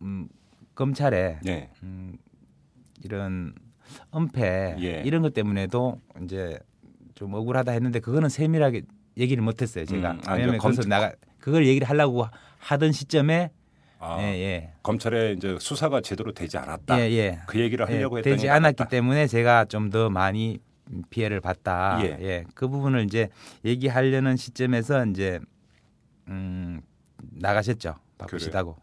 [0.03, 0.29] 음,
[0.75, 1.71] 검찰에 네.
[1.83, 2.19] 음,
[3.03, 3.55] 이런
[4.15, 5.03] 은폐 예.
[5.07, 6.59] 이런 것 때문에도 이제
[7.15, 8.83] 좀 억울하다 했는데 그거는 세밀하게
[9.17, 12.27] 얘기를 못했어요 제가 음, 아, 왜냐하면 거기서 나가 그걸 얘기를 하려고
[12.59, 13.53] 하던 시점에
[13.99, 17.01] 아, 예, 검찰의 이제 수사가 제대로 되지 않았다.
[17.01, 17.39] 예, 예, 예.
[17.47, 18.85] 그 얘기를 예, 하려고 했더니 되지 않았기.
[18.91, 20.59] 때문에 제가 좀 더 많이
[21.11, 22.01] 피해를 봤다.
[22.03, 22.17] 예.
[22.21, 22.45] 예.
[22.55, 23.29] 그 부분을 이제
[23.63, 25.39] 얘기하려는 시점에서 이제
[26.29, 26.81] 음,
[27.33, 27.95] 나가셨죠.
[28.21, 28.77] 바쁘시다고.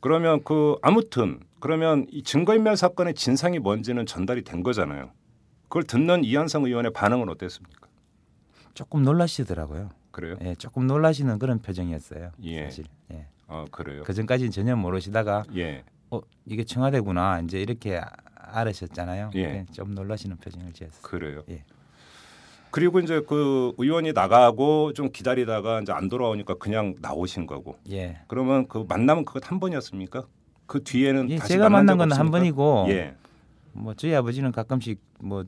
[0.00, 5.10] 그러면 그 아무튼 그러면 이 증거인멸 사건의 진상이 뭔지는 전달이 된 거잖아요.
[5.64, 7.88] 그걸 듣는 이한성 의원의 반응은 어땠습니까?
[8.74, 9.90] 조금 놀라시더라고요.
[10.12, 10.36] 그래요?
[10.42, 12.30] 예, 조금 놀라시는 그런 표정이었어요.
[12.42, 12.64] 예.
[12.64, 12.84] 사실.
[13.12, 13.26] 예.
[13.48, 14.02] 아 그래요.
[14.04, 15.84] 그 전까지는 전혀 모르시다가 예.
[16.10, 19.30] 어 이게 청와대구나 이제 이렇게 아- 알으셨잖아요.
[19.34, 19.40] 예.
[19.40, 21.02] 예, 좀 놀라시는 표정을 지었어요.
[21.02, 21.42] 그래요.
[21.50, 21.64] 예.
[22.70, 27.76] 그리고 이제 그 의원이 나가고 좀 기다리다가 이제 안 돌아오니까 그냥 나오신 거고.
[27.90, 28.18] 예.
[28.26, 30.26] 그러면 그 만남은 그것 한 번이었습니까?
[30.66, 33.14] 그 뒤에는 예, 제가 만난 건건한 번이고 예.
[33.72, 35.44] 뭐 저희 아버지는 가끔씩 뭐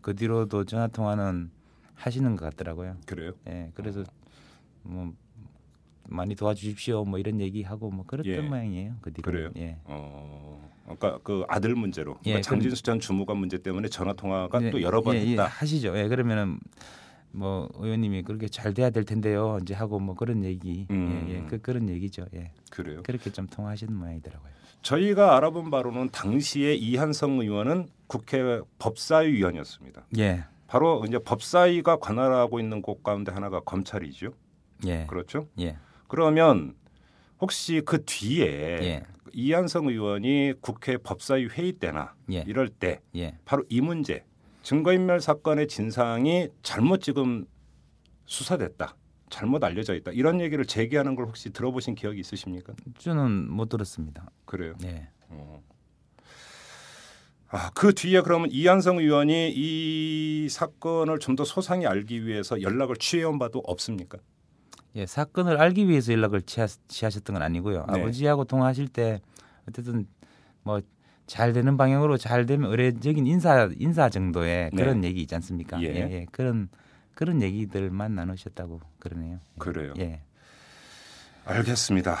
[0.00, 1.50] 그 뒤로도 전화 통화는
[1.94, 2.96] 하시는 것 같더라고요.
[3.06, 3.32] 그래요.
[3.48, 3.70] 예.
[3.74, 4.04] 그래서
[4.82, 5.12] 뭐
[6.08, 8.40] 많이 도와주십시오 뭐 이런 얘기하고 뭐 그랬던 예.
[8.40, 8.94] 모양이에요.
[9.00, 9.22] 그 뒤로.
[9.30, 9.50] 그래요?
[9.56, 9.76] 예.
[9.84, 10.68] 어.
[10.88, 14.80] 아까 그 아들 문제로 예, 그러니까 장진수 전 주무관 문제 때문에 전화 통화가 예, 또
[14.80, 15.44] 여러 번 예, 예, 했다.
[15.44, 15.96] 하시죠.
[15.98, 16.58] 예, 그러면은
[17.30, 19.58] 뭐 의원님이 그렇게 잘 돼야 될 텐데요.
[19.60, 21.26] 이제 하고 뭐 그런 얘기, 음.
[21.28, 22.24] 예, 예, 그 그런 얘기죠.
[22.34, 23.02] 예, 그래요.
[23.04, 24.50] 그렇게 좀 통화하시는 모양이더라고요.
[24.80, 30.06] 저희가 알아본 바로는 당시에 이한성 의원은 국회 법사위 위원이었습니다.
[30.18, 34.32] 예, 바로 이제 법사위가 관할하고 있는 곳 가운데 하나가 검찰이죠.
[34.86, 35.48] 예, 그렇죠?
[35.60, 35.76] 예,
[36.08, 36.74] 그러면
[37.40, 38.46] 혹시 그 뒤에
[38.82, 39.02] 예.
[39.32, 42.42] 이한성 의원이 국회 법사위 회의 때나 예.
[42.46, 43.36] 이럴 때 예.
[43.44, 44.24] 바로 이 문제
[44.62, 47.46] 증거인멸 사건의 진상이 잘못 지금
[48.26, 48.96] 수사됐다.
[49.30, 50.10] 잘못 알려져 있다.
[50.12, 52.72] 이런 얘기를 제기하는 걸 혹시 들어보신 기억이 있으십니까?
[52.98, 54.30] 저는 못 들었습니다.
[54.46, 54.74] 그래요.
[54.84, 55.08] 예,
[57.50, 63.38] 아, 그 뒤에 그러면 이한성 의원이 이 사건을 좀 더 소상히 알기 위해서 연락을 취해온
[63.38, 64.18] 바도 없습니까?
[64.94, 67.86] 예, 사건을 알기 위해서 연락을 취하, 취하셨던 건 아니고요.
[67.92, 68.00] 네.
[68.00, 69.20] 아버지하고 통화하실 때
[69.66, 70.06] 어쨌든
[70.62, 70.80] 뭐
[71.28, 74.76] 잘 되는 방향으로 잘 되면 의례적인 인사 인사 정도의 네.
[74.82, 75.80] 그런 얘기 있지 않습니까?
[75.82, 75.86] 예.
[75.88, 76.70] 예, 예, 그런
[77.14, 79.38] 그런 얘기들만 나누셨다고 그러네요.
[79.58, 79.92] 그래요.
[79.98, 80.22] 예,
[81.44, 82.16] 알겠습니다.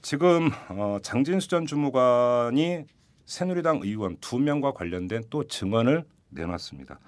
[0.00, 2.84] 지금 어, 장진수 전 주무관이
[3.26, 6.98] 새누리당 의원 두 명과 관련된 또 증언을 내놨습니다.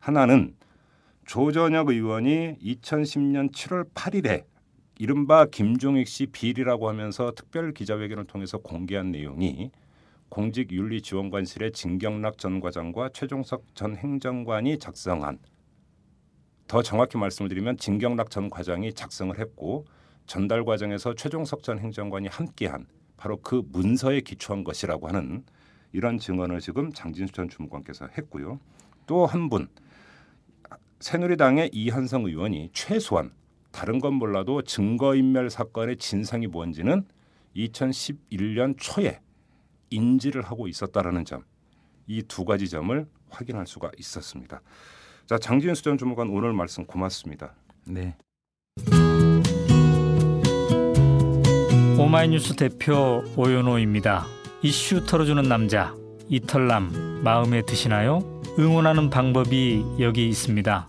[0.00, 0.56] 하나는
[1.24, 4.44] 조전혁 의원이 2010년 7월 8일에
[4.98, 9.70] 이른바 김종익 씨 비리라고 하면서 특별 기자회견을 통해서 공개한 내용이
[10.30, 15.38] 공직윤리지원관실의 진경락 전 과장과 최종석 전 행정관이 작성한
[16.66, 19.86] 더 정확히 말씀을 드리면 진경락 전 과장이 작성을 했고
[20.26, 25.44] 전달 과정에서 최종석 전 행정관이 함께한 바로 그 문서에 기초한 것이라고 하는
[25.92, 28.58] 이런 증언을 지금 장진수 전 주무관께서 했고요.
[29.06, 29.68] 또 한 분
[31.00, 33.30] 새누리당의 이한성 의원이 최소한
[33.76, 37.04] 다른 건 몰라도 증거인멸 사건의 진상이 뭔지는
[37.54, 39.20] 2011년 초에
[39.90, 41.44] 인지를 하고 있었다라는 점,
[42.06, 44.62] 이 두 가지 점을 확인할 수가 있었습니다.
[45.26, 47.54] 자, 장진수 전 주무관 오늘 말씀 고맙습니다.
[47.84, 48.16] 네.
[51.98, 54.24] 오마이뉴스 대표 오연호입니다.
[54.62, 55.94] 이슈 털어주는 남자
[56.30, 58.40] 이털남 마음에 드시나요?
[58.58, 60.88] 응원하는 방법이 여기 있습니다.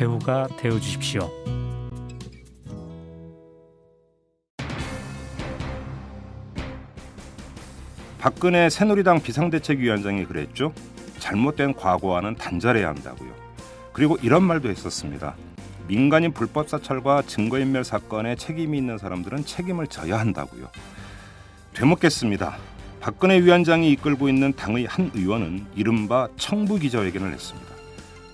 [0.00, 1.30] 배우가 되어 주십시오.
[8.18, 10.72] 박근혜 새누리당 비상대책위원장이 그랬죠.
[11.18, 13.30] 잘못된 과거와는 단절해야 한다고요.
[13.92, 15.36] 그리고 이런 말도 했었습니다.
[15.86, 20.70] 민간인 불법 사찰과 증거인멸 사건에 책임이 있는 사람들은 책임을 져야 한다고요.
[21.74, 22.56] 되묻겠습니다.
[23.00, 27.69] 박근혜 위원장이 이끌고 있는 당의 한 의원은 이른바 청부 기자회견을 했습니다.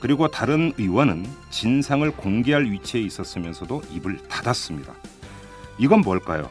[0.07, 4.95] 그리고 다른 의원은 진상을 공개할 위치에 있었으면서도 입을 닫았습니다.
[5.79, 6.49] 이건 뭘까요?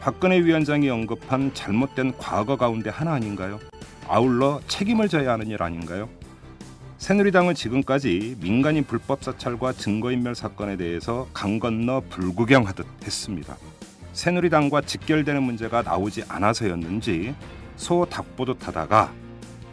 [0.00, 3.60] 박근혜 위원장이 언급한 잘못된 과거 가운데 하나 아닌가요?
[4.08, 6.08] 아울러 책임을 져야 하는 일 아닌가요?
[6.96, 13.54] 새누리당은 지금까지 민간인 불법 사찰과 증거인멸 사건에 대해서 강 건너 불구경하듯 했습니다.
[14.14, 17.34] 새누리당과 직결되는 문제가 나오지 않아서였는지
[17.76, 19.12] 소 닭보듯 하다가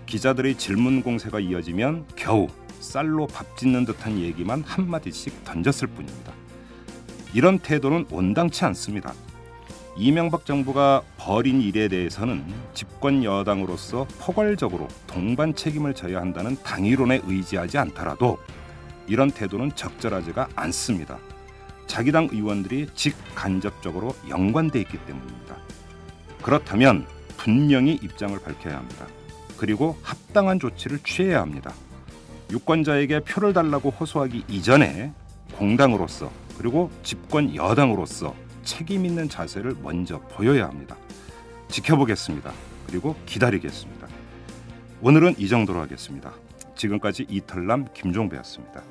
[0.05, 2.49] 기자들의 질문 공세가 이어지면 겨우
[2.81, 6.33] 쌀로 밥 짓는 듯한 얘기만 한마디씩 던졌을 뿐입니다.
[7.33, 9.13] 이런 태도는 온당치 않습니다.
[9.95, 18.37] 이명박 정부가 벌인 일에 대해서는 집권 여당으로서 포괄적으로 동반 책임을 져야 한다는 당위론에 의지하지 않더라도
[19.07, 21.19] 이런 태도는 적절하지가 않습니다.
[21.87, 25.57] 자기 당 의원들이 직간접적으로 연관돼 있기 때문입니다.
[26.41, 27.05] 그렇다면
[27.37, 29.07] 분명히 입장을 밝혀야 합니다.
[29.57, 31.73] 그리고 합당한 조치를 취해야 합니다.
[32.51, 35.13] 유권자에게 표를 달라고 호소하기 이전에
[35.55, 40.97] 공당으로서 그리고 집권 여당으로서 책임 있는 자세를 먼저 보여야 합니다.
[41.69, 42.51] 지켜보겠습니다.
[42.87, 44.07] 그리고 기다리겠습니다.
[45.01, 46.33] 오늘은 이 정도로 하겠습니다.
[46.75, 48.83] 지금까지 이털남 김종배였습니다.